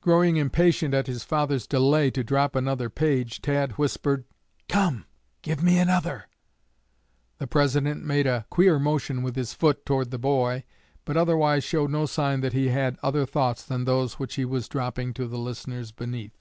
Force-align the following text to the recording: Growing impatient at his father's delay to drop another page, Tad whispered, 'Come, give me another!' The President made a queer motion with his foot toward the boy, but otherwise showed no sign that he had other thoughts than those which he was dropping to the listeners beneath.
Growing 0.00 0.38
impatient 0.38 0.94
at 0.94 1.06
his 1.08 1.24
father's 1.24 1.66
delay 1.66 2.10
to 2.10 2.24
drop 2.24 2.56
another 2.56 2.88
page, 2.88 3.42
Tad 3.42 3.72
whispered, 3.72 4.24
'Come, 4.66 5.04
give 5.42 5.62
me 5.62 5.78
another!' 5.78 6.24
The 7.36 7.46
President 7.48 8.02
made 8.02 8.26
a 8.26 8.46
queer 8.48 8.78
motion 8.78 9.22
with 9.22 9.36
his 9.36 9.52
foot 9.52 9.84
toward 9.84 10.10
the 10.10 10.18
boy, 10.18 10.64
but 11.04 11.18
otherwise 11.18 11.64
showed 11.64 11.90
no 11.90 12.06
sign 12.06 12.40
that 12.40 12.54
he 12.54 12.68
had 12.68 12.96
other 13.02 13.26
thoughts 13.26 13.62
than 13.62 13.84
those 13.84 14.14
which 14.18 14.36
he 14.36 14.46
was 14.46 14.68
dropping 14.68 15.12
to 15.12 15.26
the 15.28 15.36
listeners 15.36 15.92
beneath. 15.92 16.38